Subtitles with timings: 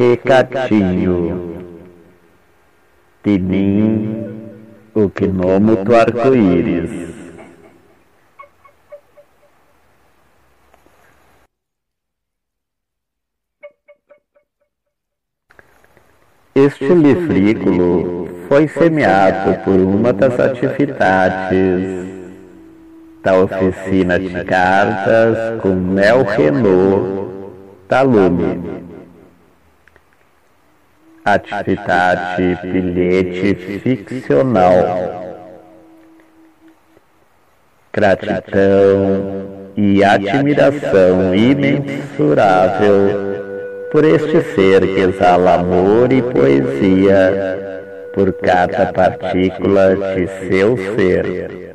[0.00, 1.60] recatinho.
[3.22, 4.24] Tinim,
[4.94, 7.10] o quinômetro arco-íris.
[16.54, 22.08] Este livrículo foi semeado por uma das atividades
[23.22, 27.30] da oficina de cartas com Mel Renault
[27.86, 28.89] da Lume.
[31.24, 35.38] Atividade bilhete ficcional.
[37.92, 42.90] Gratidão e admiração imensurável
[43.92, 47.58] por este ser que exala amor e poesia
[48.14, 51.69] por cada partícula de seu ser.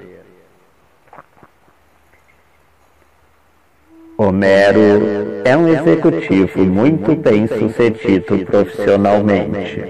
[4.18, 9.84] Homero é um executivo muito bem sucedido profissionalmente.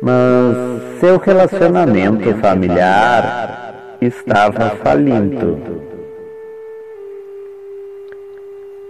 [0.00, 5.60] Mas seu relacionamento familiar estava falindo.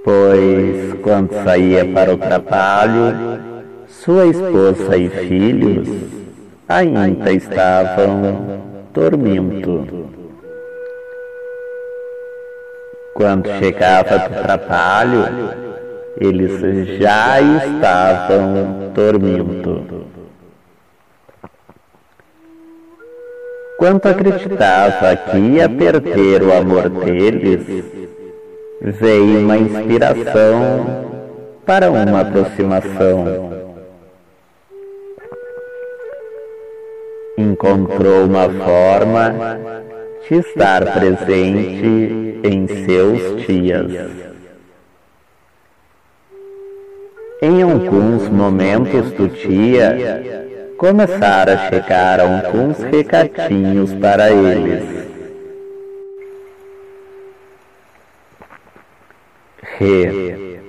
[0.04, 3.40] Pois, quando saía para o trabalho,
[3.88, 5.88] sua esposa e filhos
[6.68, 8.60] ainda estavam
[8.92, 10.23] dormindo.
[13.14, 15.24] Quando chegava do trabalho,
[16.18, 20.06] eles já estavam dormindo.
[23.78, 27.84] Quando acreditava que ia perder o amor deles,
[28.80, 31.04] veio uma inspiração
[31.64, 33.52] para uma aproximação.
[37.38, 39.34] Encontrou uma forma
[40.28, 43.90] de estar presente em seus dias.
[47.40, 50.22] Em alguns momentos do dia,
[50.76, 54.84] começaram a chegar alguns recadinhos para eles.
[59.78, 60.60] Re,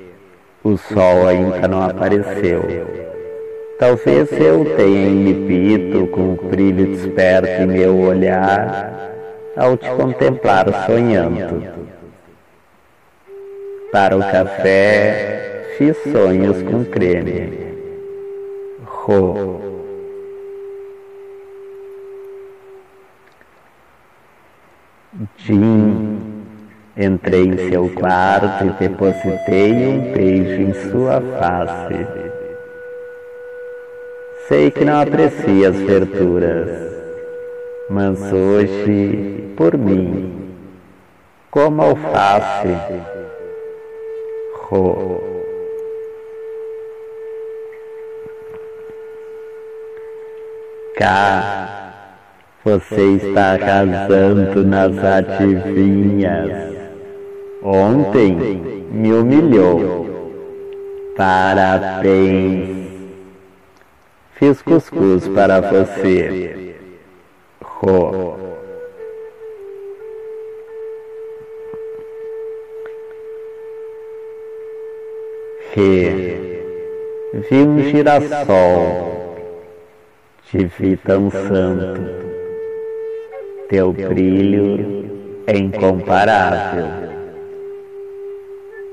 [0.64, 2.64] o sol ainda não apareceu.
[3.78, 9.15] Talvez eu tenha inibido com o brilho desperto em meu olhar
[9.56, 11.64] ao te contemplar sonhando.
[13.92, 17.66] Para o café, fiz sonhos com creme.
[18.84, 19.62] Ro.
[25.38, 26.44] Jim,
[26.98, 32.06] entrei em seu quarto e depositei um beijo em sua face.
[34.50, 36.95] Sei que não aprecia as verduras
[37.90, 40.53] mas hoje por mim,
[41.51, 42.75] como alface,
[44.69, 45.22] ro.
[50.97, 51.94] Cá,
[52.63, 56.73] você está arrasando nas adivinhas.
[57.62, 58.35] Ontem
[58.91, 60.06] me humilhou.
[61.17, 62.85] Parabéns.
[64.35, 66.75] Fiz cuscuz para você.
[67.81, 68.38] Ho.
[75.74, 76.46] Re.
[77.34, 79.35] Vi um girassol,
[80.50, 82.02] te vi tão santo,
[83.68, 86.88] teu brilho é incomparável.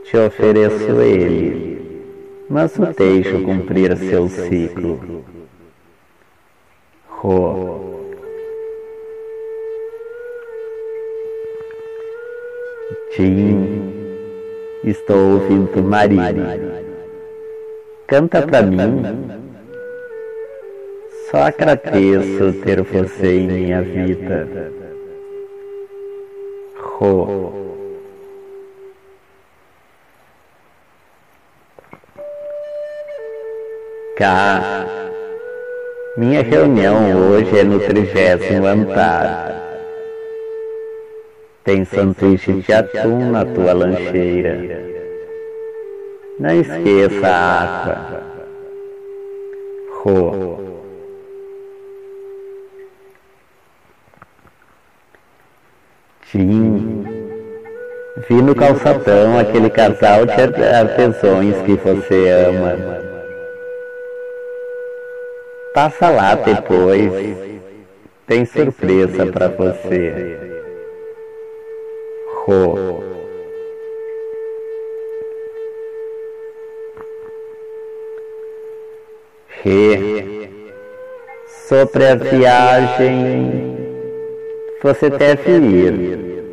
[0.04, 2.18] Te ofereço ele,
[2.50, 5.24] mas o deixo cumprir seu ciclo.
[7.06, 7.91] Ro.
[13.14, 13.92] Tim,
[14.84, 16.58] estou ouvindo Maria.
[18.06, 19.02] Canta pra mim.
[21.30, 24.48] Só agradeço ter você em minha vida.
[26.80, 27.52] Ro.
[34.16, 34.86] Cá.
[36.16, 39.61] Minha reunião hoje é no trigésimo andar.
[41.64, 44.82] Tem sanduíche de atum na tua lancheira.
[46.40, 48.22] Não esqueça a água.
[50.02, 50.58] Ro.
[56.32, 57.04] Tim.
[58.28, 62.76] Vi no calçadão aquele casal de artesões que você ama.
[65.72, 67.36] Passa lá depois.
[68.26, 70.51] Tem surpresa para você.
[72.44, 73.00] Ho.
[79.62, 80.50] Re.
[81.68, 83.78] Sobre a viagem
[84.82, 86.44] você deve ir.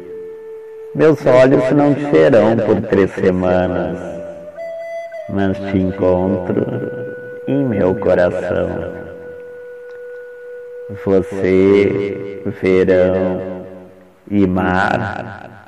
[0.94, 3.98] Meus olhos não te verão por três semanas,
[5.30, 6.68] mas te encontro
[7.48, 8.94] em meu coração.
[11.04, 13.66] Você, verão
[14.30, 15.60] e mar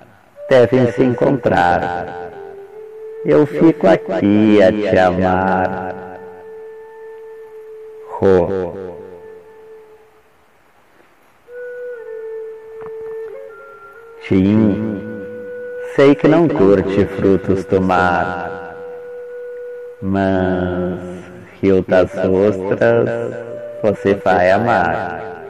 [0.52, 2.30] devem se encontrar.
[3.24, 6.20] Eu fico aqui a te amar.
[8.10, 8.74] Ro.
[14.28, 15.02] Tim,
[15.96, 18.76] sei que não curte frutos do mar,
[20.02, 21.00] mas
[21.62, 23.10] rio das ostras
[23.82, 25.46] você vai amar.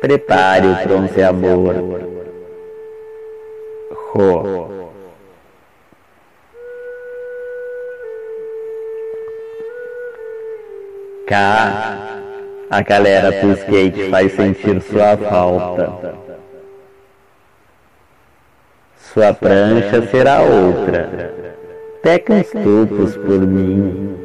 [0.00, 2.11] Prepare o bronzeamor.
[4.14, 4.92] Ro.
[11.26, 12.20] Cá,
[12.70, 16.22] a galera do skate faz sentir sua falta
[19.12, 21.34] sua prancha será outra.
[22.02, 24.16] Peca uns tupos por mim.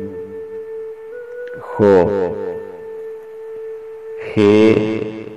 [1.59, 2.09] Ro.
[4.33, 5.27] Re.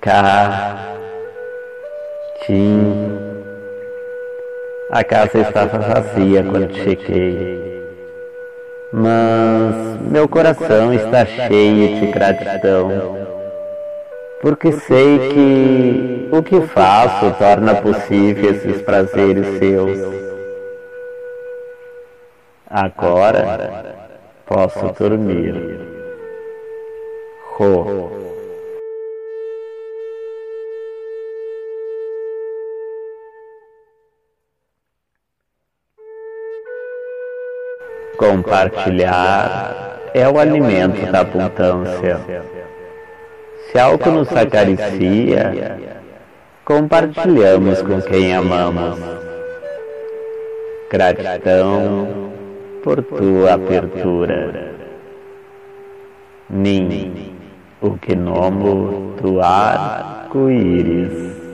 [0.00, 0.96] Ca.
[2.46, 3.13] Tim.
[4.94, 7.82] A casa estava vazia quando cheguei.
[8.92, 13.24] Mas meu coração está cheio de gratidão
[14.40, 19.98] porque sei que o que faço torna possível esses prazeres seus.
[22.70, 23.96] Agora
[24.46, 25.80] posso dormir.
[27.56, 28.23] Ro.
[38.16, 42.20] Compartilhar é o alimento da abundância.
[43.70, 45.78] Se algo nos acaricia,
[46.64, 49.00] compartilhamos com quem amamos.
[50.90, 52.30] Gratidão
[52.84, 54.74] por tua abertura.
[56.48, 57.34] Nin,
[57.82, 61.34] o gnomo do arco-íris.